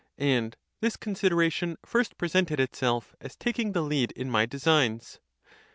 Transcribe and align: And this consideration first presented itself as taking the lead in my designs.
And 0.17 0.57
this 0.79 0.95
consideration 0.97 1.77
first 1.85 2.17
presented 2.17 2.59
itself 2.59 3.13
as 3.21 3.35
taking 3.35 3.73
the 3.73 3.83
lead 3.83 4.11
in 4.13 4.31
my 4.31 4.47
designs. 4.47 5.19